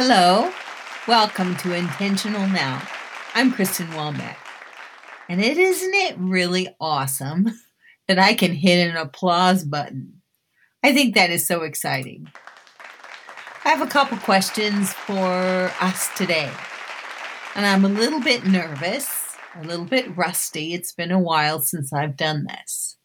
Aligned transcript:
Hello, 0.00 0.48
welcome 1.08 1.56
to 1.56 1.74
Intentional 1.74 2.46
Now. 2.46 2.80
I'm 3.34 3.50
Kristen 3.50 3.88
Wombeck. 3.88 4.36
And 5.28 5.42
it 5.42 5.58
isn't 5.58 5.92
it 5.92 6.14
really 6.16 6.68
awesome 6.80 7.48
that 8.06 8.16
I 8.16 8.34
can 8.34 8.52
hit 8.52 8.88
an 8.88 8.96
applause 8.96 9.64
button? 9.64 10.22
I 10.84 10.94
think 10.94 11.16
that 11.16 11.30
is 11.30 11.48
so 11.48 11.62
exciting. 11.62 12.28
I 13.64 13.70
have 13.70 13.82
a 13.82 13.88
couple 13.90 14.18
questions 14.18 14.92
for 14.92 15.72
us 15.80 16.16
today. 16.16 16.48
And 17.56 17.66
I'm 17.66 17.84
a 17.84 17.88
little 17.88 18.20
bit 18.20 18.46
nervous, 18.46 19.36
a 19.56 19.64
little 19.64 19.84
bit 19.84 20.16
rusty. 20.16 20.74
It's 20.74 20.92
been 20.92 21.10
a 21.10 21.18
while 21.18 21.58
since 21.58 21.92
I've 21.92 22.16
done 22.16 22.46
this. 22.46 22.96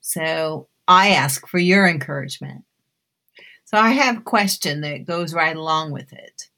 So 0.00 0.70
I 0.88 1.10
ask 1.10 1.46
for 1.46 1.58
your 1.58 1.86
encouragement. 1.86 2.64
So 3.72 3.80
I 3.80 3.92
have 3.92 4.18
a 4.18 4.22
question 4.22 4.82
that 4.82 5.06
goes 5.06 5.32
right 5.32 5.56
along 5.56 5.92
with 5.92 6.12
it. 6.12 6.50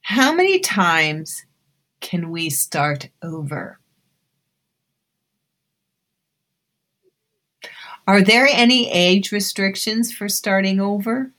How 0.00 0.34
many 0.34 0.60
times 0.60 1.44
can 2.00 2.30
we 2.30 2.48
start 2.48 3.10
over? 3.22 3.78
Are 8.06 8.22
there 8.22 8.48
any 8.50 8.90
age 8.90 9.30
restrictions 9.30 10.10
for 10.10 10.26
starting 10.26 10.80
over? 10.80 11.32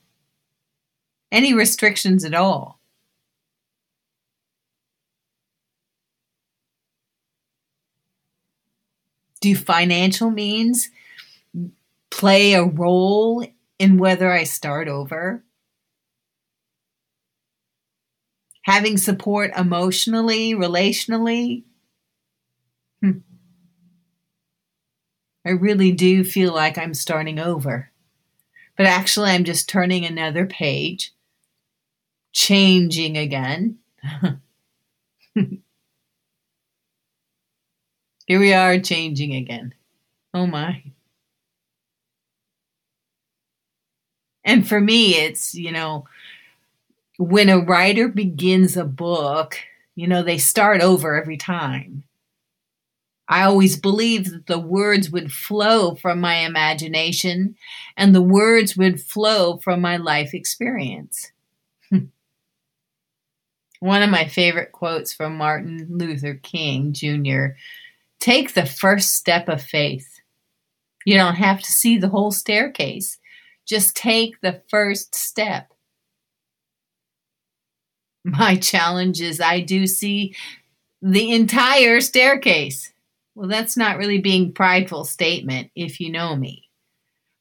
Any 1.32 1.54
restrictions 1.54 2.24
at 2.24 2.32
all? 2.32 2.78
Do 9.40 9.56
financial 9.56 10.30
means 10.30 10.88
play 12.10 12.54
a 12.54 12.62
role 12.64 13.44
in 13.78 13.98
whether 13.98 14.30
I 14.32 14.44
start 14.44 14.88
over? 14.88 15.44
Having 18.62 18.96
support 18.98 19.52
emotionally, 19.56 20.54
relationally? 20.54 21.64
Hmm. 23.02 23.18
I 25.46 25.50
really 25.50 25.92
do 25.92 26.24
feel 26.24 26.54
like 26.54 26.78
I'm 26.78 26.94
starting 26.94 27.38
over. 27.38 27.90
But 28.76 28.86
actually, 28.86 29.30
I'm 29.30 29.44
just 29.44 29.68
turning 29.68 30.04
another 30.04 30.46
page, 30.46 31.12
changing 32.32 33.16
again. 33.16 33.78
Here 38.26 38.40
we 38.40 38.54
are 38.54 38.78
changing 38.80 39.34
again. 39.34 39.74
Oh 40.32 40.46
my. 40.46 40.82
And 44.44 44.66
for 44.66 44.80
me, 44.80 45.16
it's, 45.16 45.54
you 45.54 45.72
know, 45.72 46.04
when 47.18 47.48
a 47.48 47.58
writer 47.58 48.08
begins 48.08 48.76
a 48.76 48.84
book, 48.84 49.56
you 49.94 50.06
know, 50.06 50.22
they 50.22 50.38
start 50.38 50.80
over 50.80 51.14
every 51.20 51.36
time. 51.36 52.04
I 53.26 53.42
always 53.44 53.76
believed 53.78 54.32
that 54.32 54.46
the 54.46 54.58
words 54.58 55.10
would 55.10 55.32
flow 55.32 55.94
from 55.94 56.20
my 56.20 56.36
imagination 56.36 57.56
and 57.96 58.14
the 58.14 58.20
words 58.20 58.76
would 58.76 59.00
flow 59.00 59.56
from 59.58 59.80
my 59.80 59.96
life 59.96 60.34
experience. 60.34 61.32
One 63.80 64.02
of 64.02 64.10
my 64.10 64.26
favorite 64.26 64.72
quotes 64.72 65.14
from 65.14 65.36
Martin 65.36 65.86
Luther 65.90 66.34
King 66.34 66.92
Jr. 66.92 67.56
Take 68.20 68.52
the 68.52 68.66
first 68.66 69.14
step 69.14 69.48
of 69.48 69.62
faith. 69.62 70.20
You 71.06 71.14
don't 71.16 71.36
have 71.36 71.60
to 71.62 71.72
see 71.72 71.96
the 71.96 72.08
whole 72.08 72.30
staircase. 72.30 73.18
Just 73.66 73.96
take 73.96 74.40
the 74.40 74.62
first 74.68 75.14
step. 75.14 75.72
My 78.24 78.56
challenge 78.60 79.20
is 79.20 79.40
I 79.40 79.60
do 79.60 79.86
see 79.86 80.34
the 81.02 81.32
entire 81.32 82.00
staircase. 82.00 82.92
Well, 83.34 83.48
that's 83.48 83.76
not 83.76 83.98
really 83.98 84.18
being 84.18 84.52
prideful 84.52 85.04
statement 85.04 85.70
if 85.74 86.00
you 86.00 86.10
know 86.10 86.36
me. 86.36 86.68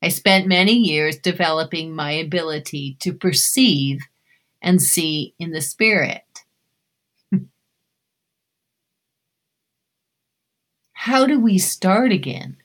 I 0.01 0.09
spent 0.09 0.47
many 0.47 0.73
years 0.73 1.17
developing 1.17 1.95
my 1.95 2.11
ability 2.11 2.97
to 2.99 3.13
perceive 3.13 4.01
and 4.61 4.81
see 4.81 5.33
in 5.39 5.51
the 5.51 5.61
spirit. 5.61 6.23
How 10.93 11.25
do 11.25 11.39
we 11.39 11.57
start 11.57 12.11
again? 12.11 12.57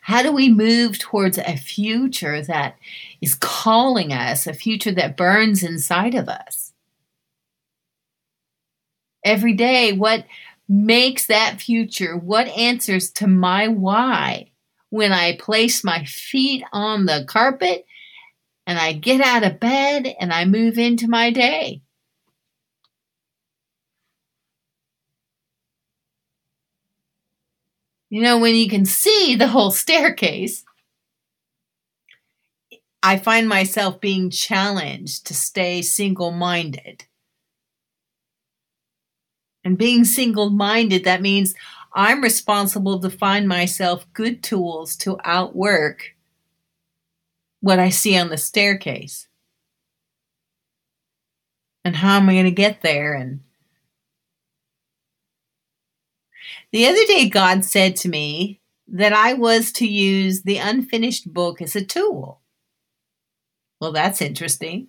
How 0.00 0.22
do 0.22 0.32
we 0.32 0.48
move 0.48 0.98
towards 0.98 1.38
a 1.38 1.56
future 1.56 2.42
that 2.42 2.76
is 3.20 3.34
calling 3.34 4.12
us, 4.12 4.46
a 4.46 4.54
future 4.54 4.92
that 4.92 5.16
burns 5.16 5.62
inside 5.62 6.14
of 6.14 6.28
us? 6.28 6.72
Every 9.24 9.52
day, 9.52 9.92
what 9.92 10.24
makes 10.68 11.26
that 11.26 11.60
future? 11.60 12.16
What 12.16 12.48
answers 12.48 13.10
to 13.12 13.26
my 13.26 13.68
why 13.68 14.50
when 14.88 15.12
I 15.12 15.36
place 15.36 15.84
my 15.84 16.04
feet 16.04 16.64
on 16.72 17.04
the 17.04 17.24
carpet 17.28 17.84
and 18.66 18.78
I 18.78 18.94
get 18.94 19.20
out 19.20 19.44
of 19.44 19.60
bed 19.60 20.14
and 20.18 20.32
I 20.32 20.44
move 20.46 20.78
into 20.78 21.08
my 21.08 21.30
day? 21.30 21.82
You 28.10 28.22
know, 28.22 28.38
when 28.38 28.56
you 28.56 28.68
can 28.68 28.84
see 28.84 29.36
the 29.36 29.46
whole 29.46 29.70
staircase, 29.70 30.64
I 33.02 33.18
find 33.18 33.48
myself 33.48 34.00
being 34.00 34.30
challenged 34.30 35.26
to 35.28 35.34
stay 35.34 35.80
single 35.80 36.32
minded. 36.32 37.04
And 39.62 39.78
being 39.78 40.04
single 40.04 40.50
minded, 40.50 41.04
that 41.04 41.22
means 41.22 41.54
I'm 41.94 42.20
responsible 42.20 42.98
to 43.00 43.10
find 43.10 43.46
myself 43.46 44.06
good 44.12 44.42
tools 44.42 44.96
to 44.96 45.18
outwork 45.22 46.16
what 47.60 47.78
I 47.78 47.90
see 47.90 48.18
on 48.18 48.28
the 48.28 48.36
staircase. 48.36 49.28
And 51.84 51.96
how 51.96 52.16
am 52.16 52.28
I 52.28 52.34
going 52.34 52.44
to 52.44 52.50
get 52.50 52.82
there? 52.82 53.14
And 53.14 53.40
The 56.72 56.86
other 56.86 57.04
day, 57.06 57.28
God 57.28 57.64
said 57.64 57.96
to 57.96 58.08
me 58.08 58.60
that 58.88 59.12
I 59.12 59.34
was 59.34 59.72
to 59.72 59.86
use 59.86 60.42
the 60.42 60.58
unfinished 60.58 61.32
book 61.32 61.60
as 61.60 61.74
a 61.74 61.84
tool. 61.84 62.40
Well, 63.80 63.92
that's 63.92 64.20
interesting. 64.20 64.88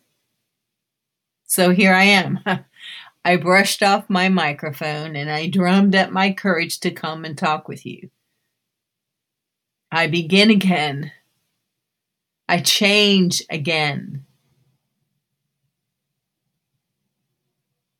So 1.46 1.72
here 1.72 1.94
I 1.94 2.04
am. 2.04 2.40
I 3.26 3.36
brushed 3.38 3.84
off 3.84 4.10
my 4.10 4.30
microphone 4.30 5.16
and 5.16 5.30
I 5.30 5.48
drummed 5.48 5.96
up 5.96 6.12
my 6.12 6.32
courage 6.34 6.80
to 6.82 6.92
come 6.92 7.24
and 7.24 7.38
talk 7.38 7.68
with 7.68 7.86
you. 7.86 8.10
I 9.92 10.08
begin 10.08 10.50
again. 10.50 11.12
I 12.48 12.62
change 12.62 13.44
again. 13.50 14.26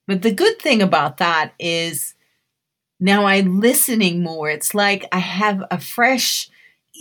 But 0.08 0.24
the 0.24 0.32
good 0.32 0.60
thing 0.60 0.82
about 0.82 1.18
that 1.18 1.54
is 1.60 2.16
now 3.02 3.26
I'm 3.26 3.60
listening 3.60 4.22
more. 4.22 4.50
It's 4.50 4.76
like 4.76 5.08
I 5.12 5.18
have 5.18 5.64
a 5.72 5.82
fresh 5.82 6.48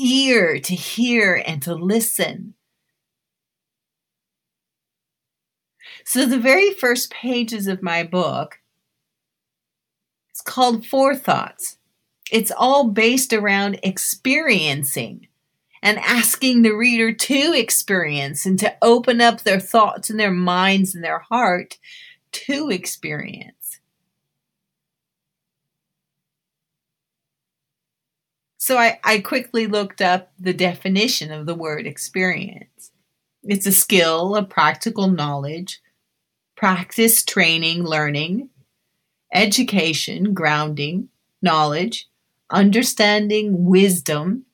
ear 0.00 0.58
to 0.58 0.74
hear 0.74 1.42
and 1.46 1.60
to 1.62 1.74
listen. 1.74 2.54
So, 6.06 6.24
the 6.24 6.38
very 6.38 6.72
first 6.72 7.10
pages 7.10 7.66
of 7.66 7.82
my 7.82 8.02
book, 8.02 8.60
it's 10.30 10.40
called 10.40 10.86
Forethoughts. 10.86 11.76
It's 12.32 12.50
all 12.50 12.88
based 12.88 13.34
around 13.34 13.78
experiencing 13.82 15.28
and 15.82 15.98
asking 15.98 16.62
the 16.62 16.70
reader 16.70 17.12
to 17.12 17.52
experience 17.54 18.46
and 18.46 18.58
to 18.58 18.74
open 18.80 19.20
up 19.20 19.42
their 19.42 19.60
thoughts 19.60 20.08
and 20.08 20.18
their 20.18 20.30
minds 20.30 20.94
and 20.94 21.04
their 21.04 21.18
heart 21.18 21.78
to 22.32 22.70
experience. 22.70 23.59
So 28.70 28.78
I, 28.78 29.00
I 29.02 29.18
quickly 29.18 29.66
looked 29.66 30.00
up 30.00 30.30
the 30.38 30.52
definition 30.52 31.32
of 31.32 31.44
the 31.44 31.56
word 31.56 31.88
experience. 31.88 32.92
It's 33.42 33.66
a 33.66 33.72
skill, 33.72 34.36
a 34.36 34.44
practical 34.44 35.08
knowledge, 35.08 35.82
practice, 36.54 37.24
training, 37.24 37.82
learning, 37.82 38.48
education, 39.34 40.34
grounding, 40.34 41.08
knowledge, 41.42 42.08
understanding, 42.48 43.64
wisdom, 43.64 44.44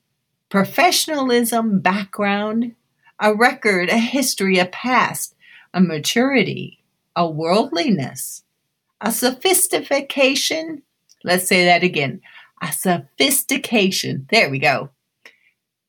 professionalism, 0.49 1.79
background, 1.79 2.73
a 3.19 3.35
record, 3.35 3.87
a 3.89 3.99
history, 3.99 4.57
a 4.57 4.65
past, 4.65 5.35
a 5.75 5.79
maturity, 5.79 6.83
a 7.15 7.29
worldliness, 7.29 8.41
a 8.99 9.11
sophistication. 9.11 10.81
Let's 11.23 11.47
say 11.47 11.65
that 11.65 11.83
again 11.83 12.21
a 12.61 12.71
sophistication. 12.71 14.27
There 14.29 14.49
we 14.49 14.59
go. 14.59 14.89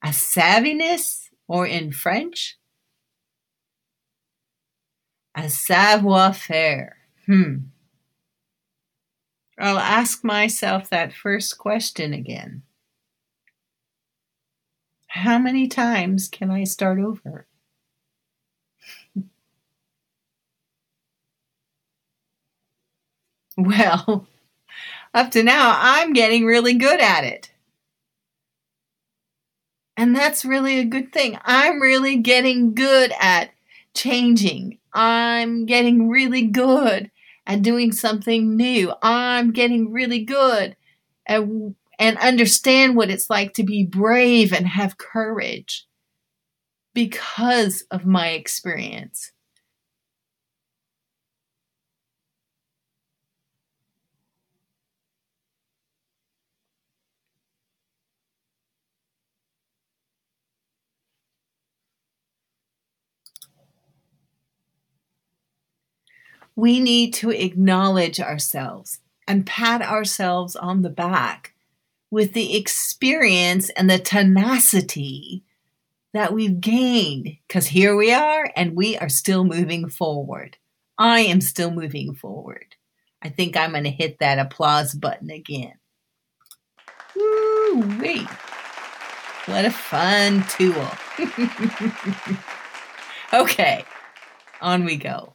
A 0.02 0.08
savviness, 0.08 1.28
or 1.46 1.66
in 1.66 1.92
French, 1.92 2.58
A 5.38 5.48
savoir 5.48 6.34
faire. 6.34 6.96
Hmm. 7.26 7.68
I'll 9.56 9.78
ask 9.78 10.24
myself 10.24 10.90
that 10.90 11.12
first 11.12 11.58
question 11.58 12.12
again. 12.12 12.62
How 15.06 15.38
many 15.38 15.68
times 15.68 16.28
can 16.28 16.50
I 16.50 16.64
start 16.64 16.98
over? 16.98 17.46
well, 23.56 24.26
up 25.18 25.32
to 25.32 25.42
now, 25.42 25.76
I'm 25.78 26.12
getting 26.12 26.44
really 26.44 26.74
good 26.74 27.00
at 27.00 27.24
it. 27.24 27.50
And 29.96 30.14
that's 30.14 30.44
really 30.44 30.78
a 30.78 30.84
good 30.84 31.12
thing. 31.12 31.36
I'm 31.44 31.80
really 31.80 32.18
getting 32.18 32.72
good 32.72 33.12
at 33.20 33.50
changing. 33.94 34.78
I'm 34.92 35.66
getting 35.66 36.08
really 36.08 36.42
good 36.42 37.10
at 37.46 37.62
doing 37.62 37.90
something 37.90 38.56
new. 38.56 38.92
I'm 39.02 39.50
getting 39.50 39.90
really 39.90 40.24
good 40.24 40.76
at 41.26 41.42
and 41.98 42.16
understand 42.18 42.94
what 42.94 43.10
it's 43.10 43.28
like 43.28 43.54
to 43.54 43.64
be 43.64 43.84
brave 43.84 44.52
and 44.52 44.68
have 44.68 44.98
courage 44.98 45.84
because 46.94 47.82
of 47.90 48.06
my 48.06 48.28
experience. 48.28 49.32
We 66.58 66.80
need 66.80 67.14
to 67.14 67.30
acknowledge 67.30 68.18
ourselves 68.18 68.98
and 69.28 69.46
pat 69.46 69.80
ourselves 69.80 70.56
on 70.56 70.82
the 70.82 70.90
back 70.90 71.54
with 72.10 72.32
the 72.32 72.56
experience 72.56 73.70
and 73.70 73.88
the 73.88 74.00
tenacity 74.00 75.44
that 76.12 76.32
we've 76.32 76.60
gained. 76.60 77.36
Because 77.46 77.68
here 77.68 77.94
we 77.94 78.12
are, 78.12 78.50
and 78.56 78.74
we 78.74 78.98
are 78.98 79.08
still 79.08 79.44
moving 79.44 79.88
forward. 79.88 80.56
I 80.98 81.20
am 81.20 81.40
still 81.40 81.70
moving 81.70 82.12
forward. 82.12 82.74
I 83.22 83.28
think 83.28 83.56
I'm 83.56 83.70
going 83.70 83.84
to 83.84 83.90
hit 83.90 84.18
that 84.18 84.40
applause 84.40 84.94
button 84.94 85.30
again. 85.30 85.74
Woo 87.14 87.98
wee! 88.00 88.26
What 89.46 89.64
a 89.64 89.70
fun 89.70 90.44
tool. 90.48 90.88
okay, 93.32 93.84
on 94.60 94.84
we 94.84 94.96
go. 94.96 95.34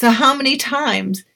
So, 0.00 0.08
how 0.08 0.32
many 0.32 0.56
times 0.56 1.26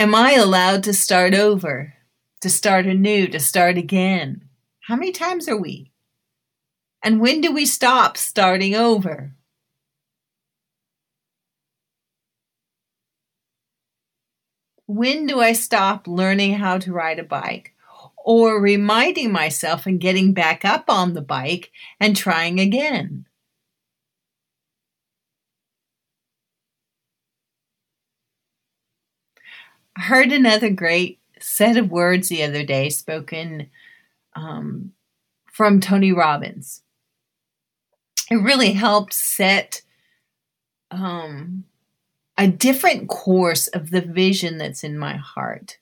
am 0.00 0.16
I 0.16 0.32
allowed 0.32 0.82
to 0.82 0.92
start 0.92 1.32
over, 1.32 1.94
to 2.40 2.50
start 2.50 2.86
anew, 2.86 3.28
to 3.28 3.38
start 3.38 3.78
again? 3.78 4.48
How 4.80 4.96
many 4.96 5.12
times 5.12 5.48
are 5.48 5.56
we? 5.56 5.92
And 7.04 7.20
when 7.20 7.40
do 7.40 7.52
we 7.52 7.64
stop 7.64 8.16
starting 8.16 8.74
over? 8.74 9.36
When 14.88 15.28
do 15.28 15.38
I 15.38 15.52
stop 15.52 16.08
learning 16.08 16.54
how 16.54 16.78
to 16.78 16.92
ride 16.92 17.20
a 17.20 17.22
bike? 17.22 17.76
Or 18.24 18.60
reminding 18.60 19.30
myself 19.30 19.86
and 19.86 20.00
getting 20.00 20.32
back 20.32 20.64
up 20.64 20.90
on 20.90 21.14
the 21.14 21.22
bike 21.22 21.70
and 22.00 22.16
trying 22.16 22.58
again? 22.58 23.25
Heard 29.96 30.32
another 30.32 30.70
great 30.70 31.18
set 31.40 31.76
of 31.76 31.90
words 31.90 32.28
the 32.28 32.42
other 32.42 32.64
day 32.64 32.90
spoken 32.90 33.68
um, 34.34 34.92
from 35.52 35.80
Tony 35.80 36.12
Robbins. 36.12 36.82
It 38.30 38.36
really 38.36 38.72
helped 38.72 39.14
set 39.14 39.82
um, 40.90 41.64
a 42.36 42.48
different 42.48 43.08
course 43.08 43.68
of 43.68 43.90
the 43.90 44.00
vision 44.00 44.58
that's 44.58 44.84
in 44.84 44.98
my 44.98 45.16
heart. 45.16 45.78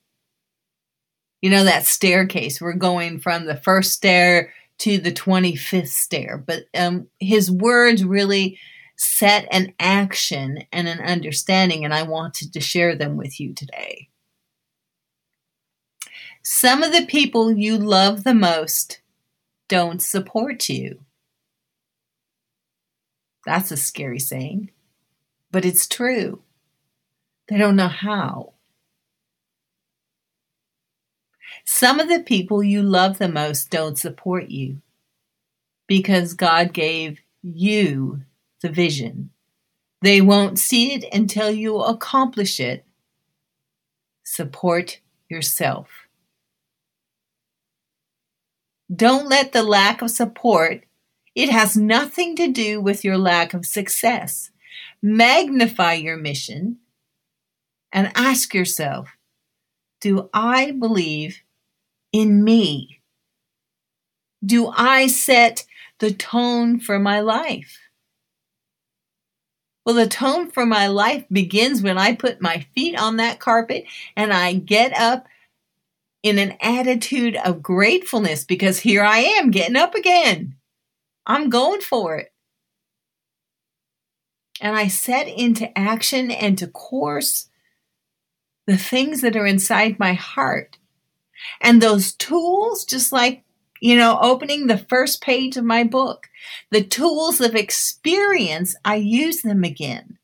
You 1.41 1.49
know, 1.49 1.63
that 1.63 1.85
staircase, 1.85 2.61
we're 2.61 2.73
going 2.73 3.19
from 3.19 3.45
the 3.45 3.57
first 3.57 3.91
stair 3.91 4.53
to 4.79 4.97
the 4.97 5.11
25th 5.11 5.87
stair, 5.87 6.37
but 6.37 6.65
um, 6.75 7.07
his 7.19 7.51
words 7.51 8.03
really 8.03 8.59
set 8.95 9.47
an 9.51 9.73
action 9.79 10.63
and 10.71 10.87
an 10.87 10.99
understanding, 10.99 11.83
and 11.83 11.93
I 11.93 12.03
wanted 12.03 12.53
to 12.53 12.59
share 12.59 12.95
them 12.95 13.17
with 13.17 13.39
you 13.39 13.53
today. 13.53 14.09
Some 16.43 16.83
of 16.83 16.91
the 16.93 17.05
people 17.05 17.51
you 17.51 17.77
love 17.77 18.23
the 18.23 18.35
most 18.35 19.01
don't 19.67 20.01
support 20.01 20.69
you. 20.69 20.99
That's 23.45 23.71
a 23.71 23.77
scary 23.77 24.19
saying, 24.19 24.71
but 25.51 25.65
it's 25.65 25.87
true. 25.87 26.41
They 27.47 27.57
don't 27.57 27.75
know 27.75 27.87
how. 27.87 28.53
Some 31.65 31.99
of 31.99 32.09
the 32.09 32.21
people 32.21 32.63
you 32.63 32.81
love 32.81 33.17
the 33.17 33.29
most 33.29 33.69
don't 33.69 33.97
support 33.97 34.49
you 34.49 34.81
because 35.87 36.33
God 36.33 36.73
gave 36.73 37.19
you 37.41 38.21
the 38.65 38.71
vision. 38.71 39.29
They 40.01 40.21
won't 40.21 40.57
see 40.57 40.93
it 40.93 41.05
until 41.13 41.51
you 41.51 41.77
accomplish 41.77 42.59
it. 42.59 42.83
Support 44.23 45.01
yourself. 45.29 45.87
Don't 48.93 49.29
let 49.29 49.51
the 49.51 49.61
lack 49.61 50.01
of 50.01 50.09
support, 50.09 50.83
it 51.35 51.49
has 51.49 51.77
nothing 51.77 52.35
to 52.37 52.47
do 52.47 52.81
with 52.81 53.03
your 53.03 53.19
lack 53.19 53.53
of 53.53 53.67
success. 53.67 54.49
Magnify 54.99 55.93
your 55.93 56.17
mission 56.17 56.77
and 57.91 58.11
ask 58.15 58.53
yourself 58.55 59.09
Do 60.01 60.27
I 60.33 60.71
believe 60.71 61.41
in 62.11 62.43
me? 62.43 63.01
Do 64.43 64.73
I 64.75 65.05
set 65.05 65.65
the 65.99 66.11
tone 66.11 66.79
for 66.79 66.97
my 66.97 67.19
life? 67.19 67.84
Well, 69.85 69.95
the 69.95 70.07
tone 70.07 70.49
for 70.49 70.65
my 70.65 70.87
life 70.87 71.25
begins 71.31 71.83
when 71.83 71.97
I 71.97 72.15
put 72.15 72.41
my 72.41 72.65
feet 72.73 72.99
on 72.99 73.17
that 73.17 73.39
carpet 73.39 73.85
and 74.17 74.33
I 74.33 74.53
get 74.53 74.93
up 74.93 75.27
in 76.23 76.39
an 76.39 76.57
attitude 76.59 77.35
of 77.35 77.61
gratefulness 77.61 78.45
because 78.45 78.79
here 78.79 79.03
I 79.03 79.19
am 79.19 79.51
getting 79.51 79.75
up 79.75 79.93
again. 79.93 80.55
I'm 81.27 81.49
going 81.49 81.81
for 81.81 82.17
it. 82.17 82.33
And 84.59 84.75
I 84.75 84.87
set 84.87 85.27
into 85.27 85.77
action 85.77 86.31
and 86.31 86.57
to 86.57 86.67
course 86.67 87.49
the 88.65 88.77
things 88.77 89.21
that 89.21 89.35
are 89.35 89.45
inside 89.45 89.99
my 89.99 90.13
heart. 90.13 90.79
And 91.61 91.79
those 91.79 92.13
tools, 92.13 92.85
just 92.85 93.11
like, 93.11 93.44
you 93.85 93.95
know, 93.95 94.17
opening 94.19 94.65
the 94.65 94.79
first 94.79 95.21
page 95.21 95.57
of 95.57 95.63
my 95.63 95.83
book, 95.83 96.27
the 96.71 96.83
tools 96.83 97.39
of 97.39 97.53
experience, 97.53 98.75
I 98.83 98.95
use 98.95 99.43
them 99.43 99.63
again. 99.63 100.17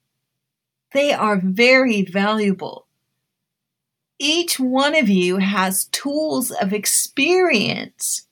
They 0.93 1.13
are 1.13 1.39
very 1.39 2.01
valuable. 2.01 2.87
Each 4.17 4.59
one 4.59 4.95
of 4.95 5.09
you 5.09 5.37
has 5.37 5.85
tools 5.85 6.49
of 6.49 6.73
experience. 6.73 8.25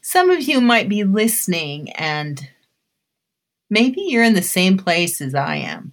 Some 0.00 0.30
of 0.30 0.40
you 0.40 0.62
might 0.62 0.88
be 0.88 1.04
listening 1.04 1.90
and 1.90 2.48
maybe 3.70 4.02
you're 4.02 4.24
in 4.24 4.34
the 4.34 4.42
same 4.42 4.76
place 4.76 5.20
as 5.20 5.34
I 5.34 5.56
am. 5.56 5.92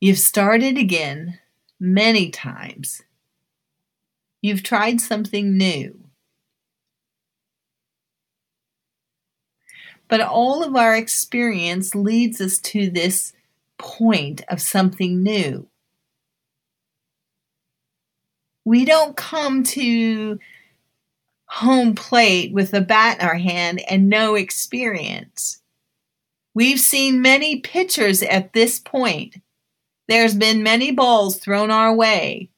You've 0.00 0.18
started 0.18 0.78
again 0.78 1.40
many 1.80 2.30
times 2.30 3.02
You've 4.40 4.62
tried 4.62 5.00
something 5.00 5.56
new. 5.56 5.98
But 10.06 10.20
all 10.20 10.62
of 10.64 10.74
our 10.74 10.96
experience 10.96 11.94
leads 11.94 12.40
us 12.40 12.58
to 12.58 12.88
this 12.88 13.32
point 13.78 14.42
of 14.48 14.60
something 14.60 15.22
new. 15.22 15.68
We 18.64 18.84
don't 18.84 19.16
come 19.16 19.64
to 19.64 20.38
home 21.48 21.94
plate 21.94 22.52
with 22.52 22.72
a 22.74 22.80
bat 22.80 23.20
in 23.20 23.26
our 23.26 23.36
hand 23.36 23.82
and 23.90 24.08
no 24.08 24.34
experience. 24.34 25.60
We've 26.54 26.80
seen 26.80 27.22
many 27.22 27.60
pitchers 27.60 28.22
at 28.22 28.52
this 28.52 28.78
point 28.78 29.36
There's 30.08 30.34
been 30.34 30.62
many 30.62 30.90
balls 30.90 31.38
thrown 31.38 31.70
our 31.70 31.94
way, 31.94 32.50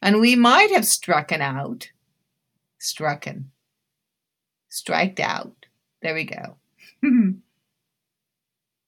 and 0.00 0.20
we 0.20 0.36
might 0.36 0.70
have 0.70 0.86
struck 0.86 1.32
an 1.32 1.42
out. 1.42 1.90
Strucken. 2.80 3.46
Striked 4.68 5.20
out. 5.20 5.66
There 6.02 6.14
we 6.14 6.24
go. 6.24 6.56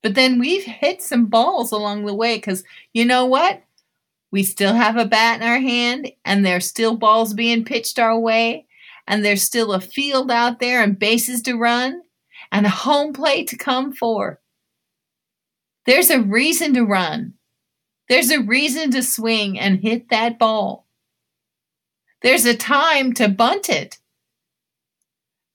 but 0.02 0.14
then 0.14 0.38
we've 0.38 0.64
hit 0.64 1.02
some 1.02 1.26
balls 1.26 1.72
along 1.72 2.04
the 2.04 2.14
way 2.14 2.36
because 2.36 2.62
you 2.92 3.04
know 3.04 3.24
what? 3.26 3.62
We 4.30 4.42
still 4.42 4.74
have 4.74 4.96
a 4.96 5.06
bat 5.06 5.40
in 5.40 5.46
our 5.46 5.58
hand, 5.58 6.12
and 6.24 6.44
there's 6.44 6.66
still 6.66 6.96
balls 6.96 7.34
being 7.34 7.64
pitched 7.64 7.98
our 7.98 8.18
way, 8.18 8.65
and 9.06 9.24
there's 9.24 9.42
still 9.42 9.72
a 9.72 9.80
field 9.80 10.30
out 10.30 10.60
there 10.60 10.82
and 10.82 10.98
bases 10.98 11.42
to 11.42 11.56
run, 11.56 12.02
and 12.50 12.66
a 12.66 12.70
home 12.70 13.12
plate 13.12 13.48
to 13.48 13.56
come 13.56 13.92
for. 13.92 14.40
There's 15.84 16.10
a 16.10 16.20
reason 16.20 16.74
to 16.74 16.84
run. 16.84 17.34
There's 18.08 18.30
a 18.30 18.40
reason 18.40 18.90
to 18.92 19.02
swing 19.02 19.58
and 19.58 19.80
hit 19.80 20.10
that 20.10 20.38
ball. 20.38 20.86
There's 22.22 22.44
a 22.44 22.56
time 22.56 23.12
to 23.14 23.28
bunt 23.28 23.68
it. 23.68 23.98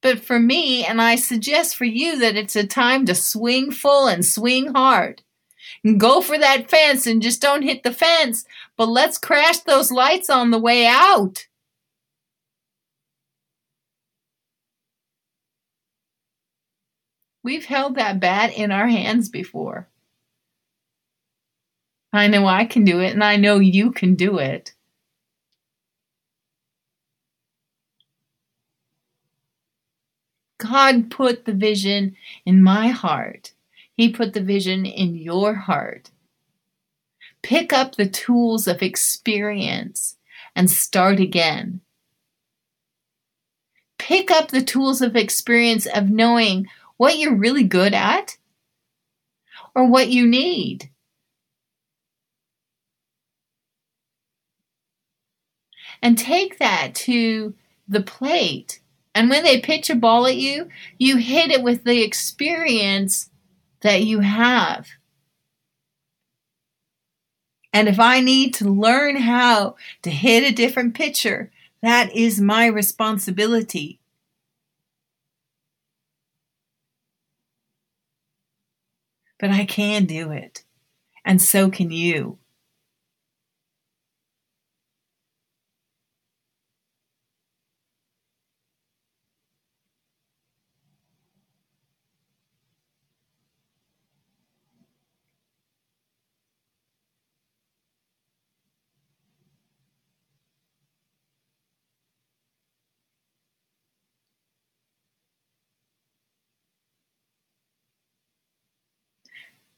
But 0.02 0.20
for 0.20 0.40
me, 0.40 0.86
and 0.86 1.02
I 1.02 1.16
suggest 1.16 1.76
for 1.76 1.86
you 1.86 2.18
that 2.20 2.36
it's 2.36 2.56
a 2.56 2.66
time 2.66 3.06
to 3.06 3.16
swing 3.16 3.72
full 3.72 4.08
and 4.08 4.26
swing 4.26 4.74
hard. 4.74 5.22
And 5.84 6.00
go 6.00 6.22
for 6.22 6.38
that 6.38 6.70
fence 6.70 7.08
and 7.08 7.22
just 7.22 7.42
don't 7.42 7.62
hit 7.62 7.84
the 7.84 7.94
fence, 7.94 8.46
but 8.78 8.88
let's 8.88 9.18
crash 9.18 9.60
those 9.60 9.92
lights 9.92 10.30
on 10.30 10.52
the 10.52 10.60
way 10.60 10.86
out. 10.86 11.48
We've 17.44 17.66
held 17.66 17.96
that 17.96 18.20
bat 18.20 18.54
in 18.56 18.72
our 18.72 18.88
hands 18.88 19.30
before. 19.30 19.88
I 22.14 22.28
know 22.28 22.46
I 22.46 22.66
can 22.66 22.84
do 22.84 23.00
it, 23.00 23.14
and 23.14 23.24
I 23.24 23.38
know 23.38 23.60
you 23.60 23.92
can 23.92 24.16
do 24.16 24.38
it. 24.38 24.74
God 30.58 31.10
put 31.10 31.46
the 31.46 31.54
vision 31.54 32.16
in 32.46 32.62
my 32.62 32.90
heart. 32.90 33.54
He 33.94 34.10
put 34.10 34.34
the 34.34 34.42
vision 34.42 34.86
in 34.86 35.16
your 35.16 35.56
heart. 35.56 36.12
Pick 37.42 37.74
up 37.74 37.96
the 37.96 38.08
tools 38.08 38.68
of 38.68 38.84
experience 38.84 40.18
and 40.56 40.70
start 40.70 41.20
again. 41.20 41.82
Pick 43.98 44.30
up 44.30 44.50
the 44.50 44.62
tools 44.62 45.02
of 45.02 45.16
experience 45.16 45.88
of 45.88 46.10
knowing 46.10 46.68
what 47.02 47.18
you're 47.18 47.34
really 47.34 47.64
good 47.64 47.96
at 47.96 48.38
or 49.74 49.88
what 49.88 50.10
you 50.10 50.28
need. 50.28 50.92
And 56.04 56.16
take 56.16 56.60
that 56.60 56.94
to 56.94 57.56
the 57.88 58.04
plate. 58.04 58.82
And 59.16 59.32
when 59.32 59.44
they 59.44 59.60
pitch 59.60 59.90
a 59.90 59.96
ball 59.96 60.28
at 60.28 60.36
you, 60.36 60.70
you 61.00 61.18
hit 61.18 61.50
it 61.50 61.64
with 61.64 61.86
the 61.86 62.04
experience 62.04 63.32
that 63.82 64.04
you 64.04 64.20
have. 64.20 64.88
And 67.74 67.90
if 67.90 68.00
I 68.00 68.20
need 68.20 68.54
to 68.56 68.70
learn 68.70 69.16
how 69.16 69.76
to 70.04 70.12
hit 70.12 70.44
a 70.44 70.54
different 70.54 70.94
pitcher, 70.94 71.52
that 71.82 72.16
is 72.16 72.40
my 72.40 72.68
responsibility. 72.68 74.01
But 79.42 79.50
I 79.50 79.66
can 79.66 80.06
do 80.06 80.32
it. 80.32 80.64
And 81.26 81.42
so 81.42 81.70
can 81.70 81.92
you. 81.92 82.38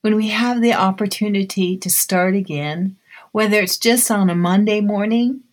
When 0.04 0.18
we 0.18 0.28
have 0.28 0.62
the 0.62 0.74
opportunity 0.74 1.78
to 1.78 1.90
start 1.90 2.36
again, 2.36 2.98
whether 3.32 3.62
it's 3.62 3.78
just 3.78 4.12
on 4.12 4.30
a 4.30 4.36
Monday 4.36 4.82
morning, 4.82 5.44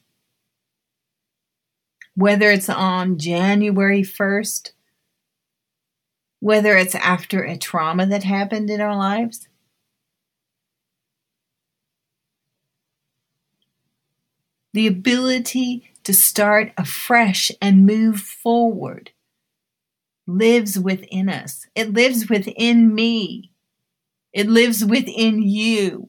whether 2.16 2.50
it's 2.50 2.68
on 2.68 3.16
January 3.16 4.02
1st, 4.02 4.72
whether 6.40 6.76
it's 6.76 6.96
after 6.96 7.44
a 7.44 7.56
trauma 7.56 8.04
that 8.06 8.24
happened 8.24 8.70
in 8.70 8.80
our 8.80 8.96
lives. 8.96 9.46
The 14.72 14.88
ability 14.88 15.92
to 16.02 16.12
start 16.12 16.72
afresh 16.76 17.52
and 17.62 17.86
move 17.86 18.18
forward 18.18 19.12
lives 20.26 20.76
within 20.76 21.28
us. 21.28 21.68
It 21.76 21.92
lives 21.92 22.28
within 22.28 22.92
me. 22.92 23.49
It 24.32 24.48
lives 24.48 24.84
within 24.84 25.42
you. 25.42 26.08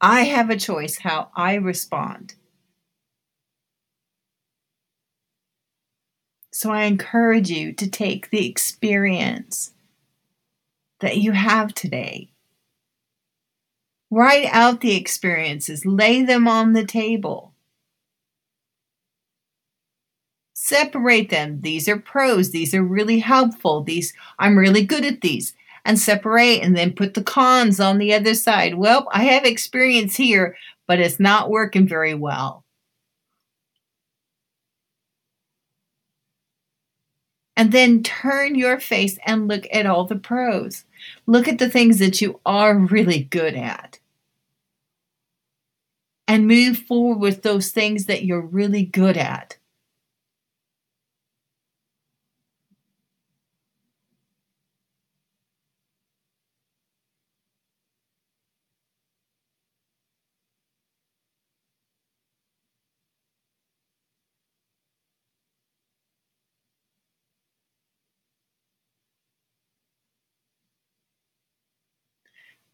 I 0.00 0.24
have 0.24 0.50
a 0.50 0.56
choice 0.56 0.98
how 0.98 1.30
I 1.34 1.54
respond. 1.54 2.34
So 6.52 6.70
I 6.70 6.84
encourage 6.84 7.50
you 7.50 7.72
to 7.74 7.90
take 7.90 8.30
the 8.30 8.48
experience 8.48 9.72
that 11.00 11.18
you 11.18 11.32
have 11.32 11.74
today. 11.74 12.30
Write 14.10 14.48
out 14.52 14.80
the 14.80 14.96
experiences, 14.96 15.84
lay 15.84 16.22
them 16.22 16.46
on 16.46 16.72
the 16.72 16.84
table. 16.86 17.45
Separate 20.66 21.30
them. 21.30 21.60
These 21.60 21.88
are 21.88 21.96
pros. 21.96 22.50
These 22.50 22.74
are 22.74 22.82
really 22.82 23.20
helpful. 23.20 23.84
These, 23.84 24.12
I'm 24.40 24.58
really 24.58 24.84
good 24.84 25.04
at 25.04 25.20
these. 25.20 25.54
And 25.84 25.96
separate 25.96 26.60
and 26.60 26.76
then 26.76 26.92
put 26.92 27.14
the 27.14 27.22
cons 27.22 27.78
on 27.78 27.98
the 27.98 28.12
other 28.12 28.34
side. 28.34 28.74
Well, 28.74 29.06
I 29.12 29.26
have 29.26 29.44
experience 29.44 30.16
here, 30.16 30.56
but 30.88 30.98
it's 30.98 31.20
not 31.20 31.50
working 31.50 31.86
very 31.86 32.14
well. 32.14 32.64
And 37.56 37.70
then 37.70 38.02
turn 38.02 38.56
your 38.56 38.80
face 38.80 39.20
and 39.24 39.46
look 39.46 39.68
at 39.72 39.86
all 39.86 40.04
the 40.04 40.16
pros. 40.16 40.84
Look 41.26 41.46
at 41.46 41.60
the 41.60 41.70
things 41.70 42.00
that 42.00 42.20
you 42.20 42.40
are 42.44 42.76
really 42.76 43.22
good 43.22 43.54
at. 43.54 44.00
And 46.26 46.48
move 46.48 46.78
forward 46.78 47.20
with 47.20 47.42
those 47.42 47.70
things 47.70 48.06
that 48.06 48.24
you're 48.24 48.40
really 48.40 48.84
good 48.84 49.16
at. 49.16 49.58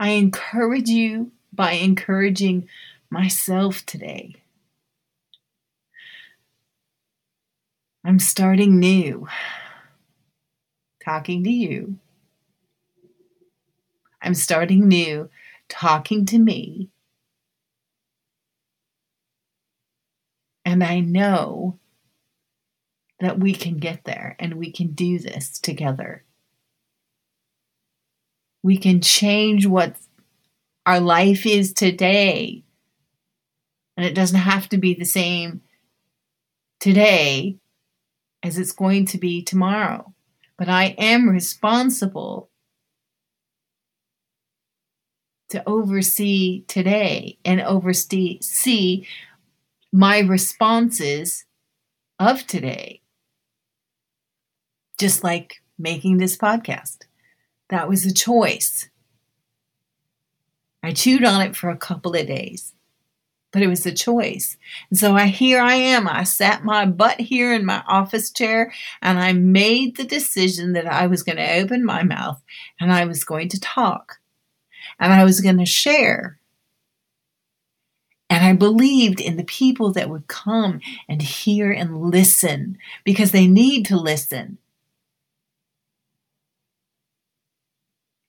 I 0.02 0.14
encourage 0.14 0.88
you 0.88 1.30
by 1.52 1.74
encouraging 1.74 2.68
myself 3.08 3.86
today. 3.86 4.34
I'm 8.04 8.18
starting 8.18 8.80
new, 8.80 9.28
talking 11.04 11.44
to 11.44 11.50
you. 11.50 11.98
I'm 14.20 14.34
starting 14.34 14.88
new, 14.88 15.30
talking 15.68 16.26
to 16.26 16.38
me. 16.40 16.88
And 20.64 20.82
I 20.82 20.98
know 20.98 21.78
that 23.20 23.38
we 23.38 23.54
can 23.54 23.78
get 23.78 24.02
there 24.02 24.34
and 24.40 24.54
we 24.54 24.72
can 24.72 24.94
do 24.94 25.20
this 25.20 25.60
together 25.60 26.24
we 28.62 28.76
can 28.76 29.00
change 29.00 29.66
what 29.66 29.96
our 30.86 31.00
life 31.00 31.46
is 31.46 31.72
today. 31.72 32.64
And 33.96 34.06
it 34.06 34.14
doesn't 34.14 34.38
have 34.38 34.68
to 34.70 34.78
be 34.78 34.94
the 34.94 35.04
same 35.04 35.62
today 36.80 37.58
as 38.42 38.58
it's 38.58 38.72
going 38.72 39.06
to 39.06 39.18
be 39.18 39.42
tomorrow. 39.42 40.14
But 40.56 40.68
I 40.68 40.94
am 40.98 41.28
responsible 41.28 42.50
to 45.50 45.62
oversee 45.66 46.64
today 46.66 47.38
and 47.44 47.60
oversee 47.60 48.38
see 48.40 49.06
my 49.92 50.20
responses 50.20 51.44
of 52.18 52.46
today. 52.46 53.02
Just 54.98 55.22
like 55.22 55.62
making 55.78 56.16
this 56.18 56.36
podcast. 56.36 57.00
That 57.72 57.88
was 57.88 58.04
a 58.04 58.12
choice. 58.12 58.90
I 60.82 60.92
chewed 60.92 61.24
on 61.24 61.40
it 61.40 61.56
for 61.56 61.70
a 61.70 61.76
couple 61.76 62.14
of 62.14 62.26
days, 62.26 62.74
but 63.50 63.62
it 63.62 63.66
was 63.66 63.86
a 63.86 63.94
choice. 63.94 64.58
And 64.90 64.98
so 64.98 65.16
I 65.16 65.28
here 65.28 65.58
I 65.58 65.72
am. 65.72 66.06
I 66.06 66.24
sat 66.24 66.64
my 66.64 66.84
butt 66.84 67.18
here 67.18 67.54
in 67.54 67.64
my 67.64 67.82
office 67.88 68.30
chair 68.30 68.74
and 69.00 69.18
I 69.18 69.32
made 69.32 69.96
the 69.96 70.04
decision 70.04 70.74
that 70.74 70.86
I 70.86 71.06
was 71.06 71.22
going 71.22 71.38
to 71.38 71.60
open 71.60 71.82
my 71.82 72.02
mouth 72.02 72.42
and 72.78 72.92
I 72.92 73.06
was 73.06 73.24
going 73.24 73.48
to 73.48 73.58
talk 73.58 74.18
and 75.00 75.10
I 75.10 75.24
was 75.24 75.40
going 75.40 75.56
to 75.56 75.64
share. 75.64 76.38
And 78.28 78.44
I 78.44 78.52
believed 78.52 79.18
in 79.18 79.38
the 79.38 79.44
people 79.44 79.94
that 79.94 80.10
would 80.10 80.26
come 80.26 80.82
and 81.08 81.22
hear 81.22 81.72
and 81.72 82.02
listen 82.10 82.76
because 83.02 83.32
they 83.32 83.46
need 83.46 83.86
to 83.86 83.96
listen. 83.96 84.58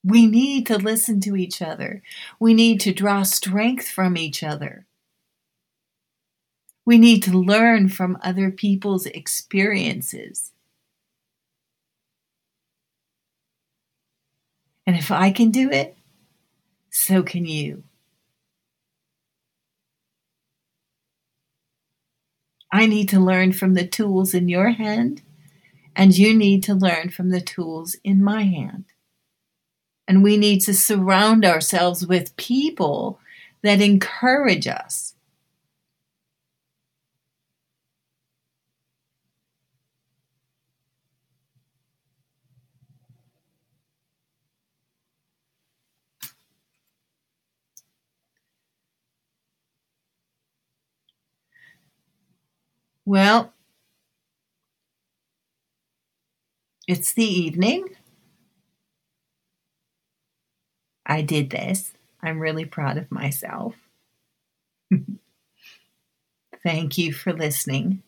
We 0.04 0.26
need 0.26 0.68
to 0.68 0.78
listen 0.78 1.22
to 1.22 1.36
each 1.36 1.62
other. 1.62 2.02
We 2.40 2.54
need 2.54 2.82
to 2.82 2.94
draw 2.94 3.24
strength 3.24 3.88
from 3.88 4.18
each 4.18 4.44
other. 4.44 4.86
We 6.86 6.98
need 6.98 7.24
to 7.24 7.32
learn 7.38 7.88
from 7.88 8.18
other 8.22 8.52
people's 8.52 9.06
experiences. 9.06 10.52
And 14.86 14.98
if 14.98 15.12
I 15.12 15.32
can 15.32 15.52
do 15.52 15.70
it, 15.72 15.96
so 16.90 17.24
can 17.24 17.46
you. 17.46 17.84
I 22.72 22.88
need 22.88 23.08
to 23.10 23.20
learn 23.20 23.54
from 23.54 23.76
the 23.76 23.88
tools 23.88 24.34
in 24.34 24.50
your 24.50 24.72
hand, 24.72 25.22
and 25.96 26.18
you 26.18 26.36
need 26.36 26.64
to 26.64 26.74
learn 26.74 27.10
from 27.10 27.30
the 27.30 27.42
tools 27.42 27.96
in 28.04 28.24
my 28.24 28.44
hand. 28.44 28.86
And 30.14 30.22
we 30.22 30.38
need 30.38 30.60
to 30.66 30.76
surround 30.76 31.44
ourselves 31.44 32.06
with 32.06 32.38
people 32.38 33.20
that 33.64 33.82
encourage 33.82 34.68
us. 34.68 35.16
Well, 53.06 53.54
it's 56.88 57.14
the 57.14 57.24
evening. 57.26 57.88
I 61.14 61.22
did 61.22 61.52
this. 61.52 61.94
I'm 62.24 62.40
really 62.40 62.66
proud 62.66 62.98
of 62.98 63.12
myself. 63.12 63.76
Thank 66.64 66.98
you 66.98 67.14
for 67.14 67.32
listening. 67.32 68.02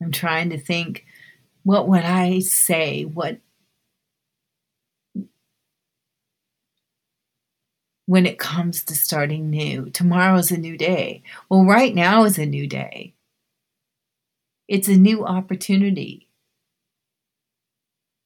I'm 0.00 0.12
trying 0.12 0.50
to 0.50 0.58
think 0.58 1.04
what 1.64 1.88
would 1.88 2.04
I 2.04 2.38
say? 2.38 3.02
What 3.02 3.40
when 8.06 8.24
it 8.24 8.38
comes 8.38 8.84
to 8.84 8.94
starting 8.94 9.50
new? 9.50 9.90
Tomorrow's 9.90 10.52
a 10.52 10.56
new 10.56 10.78
day. 10.78 11.24
Well, 11.48 11.64
right 11.64 11.92
now 11.92 12.22
is 12.22 12.38
a 12.38 12.46
new 12.46 12.68
day. 12.68 13.14
It's 14.68 14.86
a 14.86 14.96
new 14.96 15.26
opportunity 15.26 16.27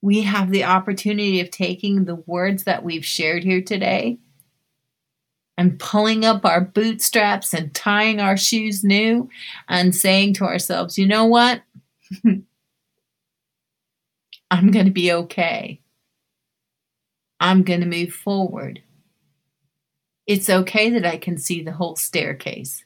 we 0.02 0.22
have 0.22 0.50
the 0.50 0.64
opportunity 0.64 1.40
of 1.40 1.50
taking 1.50 2.04
the 2.04 2.16
words 2.16 2.64
that 2.64 2.82
we've 2.82 3.04
shared 3.04 3.44
here 3.44 3.62
today 3.62 4.18
and 5.56 5.78
pulling 5.78 6.24
up 6.24 6.44
our 6.44 6.60
bootstraps 6.60 7.54
and 7.54 7.72
tying 7.72 8.20
our 8.20 8.36
shoes 8.36 8.82
new 8.82 9.30
and 9.68 9.94
saying 9.94 10.34
to 10.34 10.44
ourselves, 10.44 10.98
you 10.98 11.06
know 11.06 11.24
what? 11.24 11.62
I'm 14.50 14.70
going 14.72 14.86
to 14.86 14.92
be 14.92 15.12
okay. 15.12 15.80
I'm 17.38 17.62
going 17.62 17.80
to 17.80 17.86
move 17.86 18.12
forward. 18.12 18.82
It's 20.26 20.50
okay 20.50 20.90
that 20.90 21.06
I 21.06 21.16
can 21.16 21.38
see 21.38 21.62
the 21.62 21.72
whole 21.72 21.94
staircase. 21.96 22.84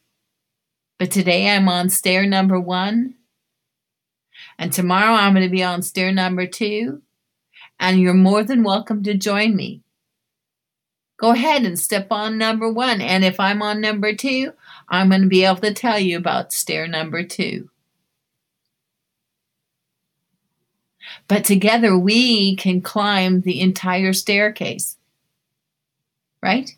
But 0.99 1.11
today 1.11 1.49
I'm 1.49 1.69
on 1.69 1.89
stair 1.89 2.27
number 2.27 2.61
one. 2.61 3.15
And 4.59 4.73
tomorrow 4.73 5.15
I'm 5.15 5.33
going 5.33 5.47
to 5.47 5.51
be 5.51 5.63
on 5.65 5.83
stair 5.83 6.13
number 6.13 6.47
two 6.47 7.03
and 7.79 8.01
you're 8.01 8.15
more 8.15 8.43
than 8.43 8.63
welcome 8.63 9.03
to 9.05 9.15
join 9.15 9.55
me. 9.55 9.83
Go 11.19 11.31
ahead 11.31 11.65
and 11.65 11.79
step 11.79 12.09
on 12.11 12.37
number 12.37 12.71
one. 12.71 13.01
And 13.01 13.25
if 13.25 13.41
I'm 13.41 13.63
on 13.63 13.81
number 13.81 14.15
two, 14.15 14.53
I'm 14.89 15.09
going 15.09 15.23
to 15.23 15.29
be 15.29 15.45
able 15.45 15.61
to 15.63 15.73
tell 15.73 15.99
you 15.99 16.17
about 16.19 16.53
stair 16.53 16.87
number 16.87 17.23
two. 17.23 17.71
But 21.29 21.45
together 21.45 21.97
we 21.99 22.57
can 22.57 22.83
climb 22.83 23.41
the 23.41 23.61
entire 23.61 24.13
staircase. 24.13 24.97
Right? 26.43 26.77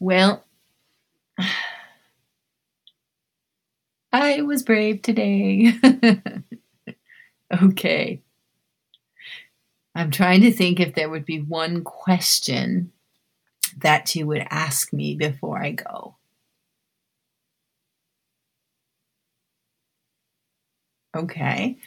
Well, 0.00 0.44
I 4.12 4.42
was 4.42 4.62
brave 4.64 5.02
today. 5.02 5.72
okay. 7.62 8.22
I'm 9.94 10.10
trying 10.10 10.40
to 10.42 10.52
think 10.52 10.80
if 10.80 10.94
there 10.94 11.10
would 11.10 11.24
be 11.24 11.40
one 11.40 11.84
question 11.84 12.92
that 13.78 14.14
you 14.14 14.26
would 14.26 14.46
ask 14.50 14.92
me 14.92 15.14
before 15.16 15.62
I 15.62 15.72
go. 15.72 16.16
Okay. 21.16 21.78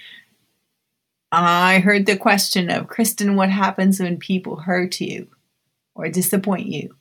I 1.32 1.80
heard 1.80 2.06
the 2.06 2.18
question 2.18 2.70
of 2.70 2.88
Kristen, 2.88 3.36
what 3.36 3.50
happens 3.50 4.00
when 4.00 4.18
people 4.18 4.58
hurt 4.58 5.02
you 5.02 5.28
or 5.96 6.10
disappoint 6.10 6.68
you? 6.68 6.96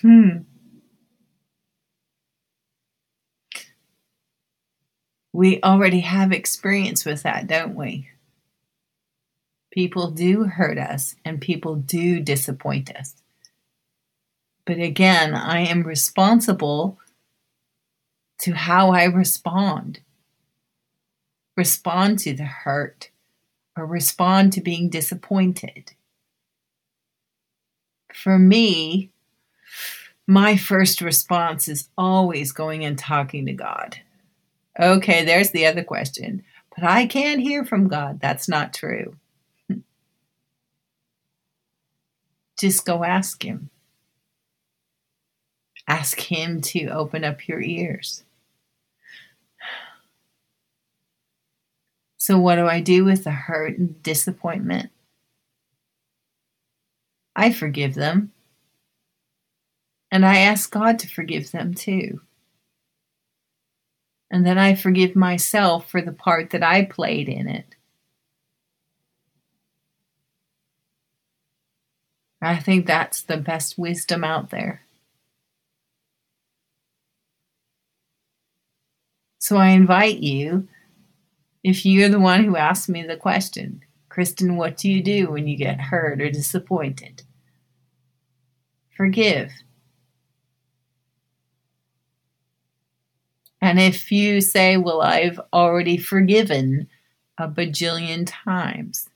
Hmm. 0.00 0.38
We 5.32 5.60
already 5.62 6.00
have 6.00 6.32
experience 6.32 7.04
with 7.04 7.24
that, 7.24 7.46
don't 7.48 7.74
we? 7.74 8.08
People 9.72 10.12
do 10.12 10.44
hurt 10.44 10.78
us 10.78 11.16
and 11.24 11.40
people 11.40 11.74
do 11.74 12.20
disappoint 12.20 12.94
us. 12.94 13.14
But 14.64 14.78
again, 14.78 15.34
I 15.34 15.60
am 15.60 15.82
responsible 15.82 16.98
to 18.42 18.52
how 18.52 18.92
I 18.92 19.04
respond. 19.04 20.00
Respond 21.56 22.20
to 22.20 22.32
the 22.32 22.44
hurt 22.44 23.10
or 23.76 23.86
respond 23.86 24.52
to 24.52 24.60
being 24.60 24.88
disappointed. 24.88 25.92
For 28.12 28.38
me, 28.38 29.10
my 30.26 30.56
first 30.56 31.00
response 31.00 31.68
is 31.68 31.88
always 31.98 32.52
going 32.52 32.84
and 32.84 32.98
talking 32.98 33.46
to 33.46 33.52
God. 33.52 33.98
Okay, 34.80 35.24
there's 35.24 35.50
the 35.50 35.66
other 35.66 35.84
question. 35.84 36.42
But 36.74 36.84
I 36.84 37.06
can't 37.06 37.40
hear 37.40 37.64
from 37.64 37.88
God. 37.88 38.20
That's 38.20 38.48
not 38.48 38.74
true. 38.74 39.16
Just 42.58 42.84
go 42.84 43.04
ask 43.04 43.42
Him. 43.44 43.70
Ask 45.86 46.18
Him 46.20 46.60
to 46.62 46.88
open 46.88 47.24
up 47.24 47.46
your 47.46 47.60
ears. 47.60 48.24
So, 52.16 52.38
what 52.38 52.56
do 52.56 52.66
I 52.66 52.80
do 52.80 53.04
with 53.04 53.24
the 53.24 53.30
hurt 53.30 53.76
and 53.78 54.02
disappointment? 54.02 54.90
I 57.36 57.52
forgive 57.52 57.94
them. 57.94 58.32
And 60.14 60.24
I 60.24 60.38
ask 60.38 60.70
God 60.70 61.00
to 61.00 61.08
forgive 61.08 61.50
them 61.50 61.74
too. 61.74 62.20
And 64.30 64.46
then 64.46 64.58
I 64.58 64.76
forgive 64.76 65.16
myself 65.16 65.90
for 65.90 66.00
the 66.00 66.12
part 66.12 66.50
that 66.50 66.62
I 66.62 66.84
played 66.84 67.28
in 67.28 67.48
it. 67.48 67.74
I 72.40 72.60
think 72.60 72.86
that's 72.86 73.22
the 73.22 73.38
best 73.38 73.76
wisdom 73.76 74.22
out 74.22 74.50
there. 74.50 74.82
So 79.40 79.56
I 79.56 79.70
invite 79.70 80.18
you, 80.20 80.68
if 81.64 81.84
you're 81.84 82.08
the 82.08 82.20
one 82.20 82.44
who 82.44 82.56
asked 82.56 82.88
me 82.88 83.02
the 83.02 83.16
question, 83.16 83.82
Kristen, 84.08 84.56
what 84.56 84.76
do 84.76 84.88
you 84.88 85.02
do 85.02 85.32
when 85.32 85.48
you 85.48 85.56
get 85.56 85.80
hurt 85.80 86.20
or 86.20 86.30
disappointed? 86.30 87.24
Forgive. 88.96 89.50
And 93.64 93.80
if 93.80 94.12
you 94.12 94.42
say, 94.42 94.76
Well, 94.76 95.00
I've 95.00 95.40
already 95.50 95.96
forgiven 95.96 96.86
a 97.38 97.48
bajillion 97.48 98.24
times, 98.26 99.08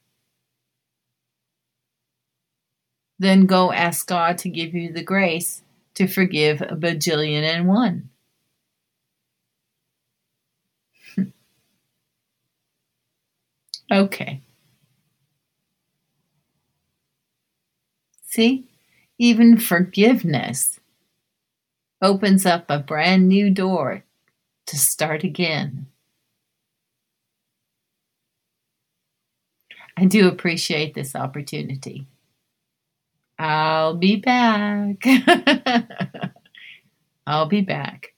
then 3.19 3.45
go 3.45 3.71
ask 3.73 4.07
God 4.07 4.39
to 4.39 4.49
give 4.49 4.73
you 4.73 4.91
the 4.91 5.03
grace 5.03 5.61
to 5.97 6.07
forgive 6.07 6.63
a 6.63 6.75
bajillion 6.77 7.43
and 7.43 7.69
one. 7.69 8.09
okay. 13.93 14.41
See, 18.25 18.65
even 19.19 19.59
forgiveness 19.59 20.81
opens 22.01 22.47
up 22.47 22.65
a 22.71 22.79
brand 22.79 23.29
new 23.29 23.51
door 23.51 24.05
to 24.69 24.79
start 24.79 25.25
again. 25.25 25.87
I 29.97 30.05
do 30.05 30.29
appreciate 30.29 30.95
this 30.95 31.17
opportunity. 31.17 32.07
I'll 33.39 33.95
be 33.95 34.17
back. 34.17 35.03
I'll 37.27 37.47
be 37.47 37.63
back. 37.63 38.15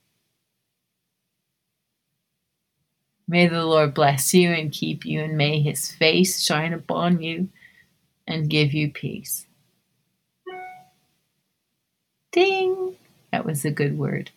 May 3.29 3.47
the 3.47 3.65
Lord 3.65 3.95
bless 3.95 4.35
you 4.35 4.51
and 4.51 4.73
keep 4.73 5.07
you, 5.07 5.21
and 5.21 5.39
may 5.39 5.61
his 5.61 5.91
face 5.91 6.43
shine 6.43 6.73
upon 6.73 7.23
you 7.23 7.49
and 8.27 8.51
give 8.51 8.73
you 8.73 8.91
peace. 8.91 9.47
Ding! 12.33 12.97
That 13.31 13.47
was 13.47 13.65
a 13.65 13.71
good 13.71 13.97
word. 13.97 14.31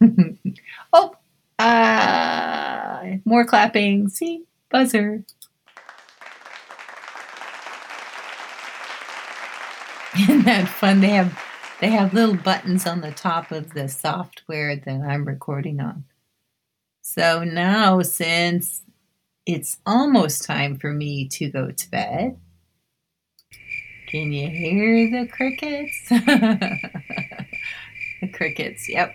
oh, 0.92 1.16
more 3.24 3.44
clapping. 3.44 4.08
See, 4.08 4.44
buzzer. 4.70 5.24
Isn't 10.18 10.44
that 10.44 10.68
fun? 10.68 11.00
They 11.00 11.10
have 11.10 11.38
they 11.80 11.88
have 11.88 12.14
little 12.14 12.36
buttons 12.36 12.86
on 12.86 13.00
the 13.00 13.10
top 13.10 13.50
of 13.50 13.74
the 13.74 13.88
software 13.88 14.76
that 14.76 15.00
I'm 15.00 15.24
recording 15.24 15.80
on. 15.80 16.04
So 17.00 17.42
now 17.44 18.02
since 18.02 18.82
it's 19.46 19.78
almost 19.86 20.44
time 20.44 20.78
for 20.78 20.92
me 20.92 21.26
to 21.28 21.48
go 21.48 21.70
to 21.70 21.90
bed, 21.90 22.36
can 24.08 24.32
you 24.32 24.48
hear 24.48 25.10
the 25.10 25.26
crickets? 25.26 26.08
the 26.10 27.48
crickets, 28.32 28.88
yep. 28.88 29.14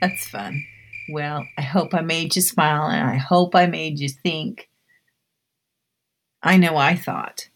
That's 0.00 0.26
fun. 0.26 0.64
Well, 1.12 1.46
I 1.58 1.62
hope 1.62 1.92
I 1.92 2.00
made 2.00 2.34
you 2.34 2.40
smile 2.40 2.86
and 2.88 3.06
I 3.06 3.16
hope 3.16 3.54
I 3.54 3.66
made 3.66 4.00
you 4.00 4.08
think. 4.08 4.70
I 6.42 6.56
know 6.56 6.78
I 6.78 6.96
thought. 6.96 7.48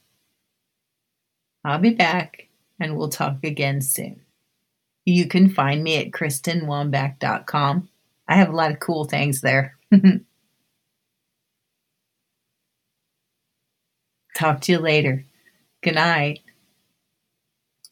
I'll 1.64 1.78
be 1.78 1.94
back 1.94 2.48
and 2.78 2.98
we'll 2.98 3.08
talk 3.08 3.42
again 3.42 3.80
soon. 3.80 4.20
You 5.06 5.26
can 5.26 5.48
find 5.48 5.82
me 5.82 5.96
at 5.96 6.10
KristenWambach.com. 6.10 7.88
I 8.28 8.34
have 8.36 8.50
a 8.50 8.56
lot 8.56 8.72
of 8.72 8.80
cool 8.80 9.06
things 9.06 9.40
there. 9.40 9.78
Talk 14.36 14.60
to 14.62 14.72
you 14.72 14.78
later. 14.78 15.24
Good 15.82 15.94
night. 15.94 16.40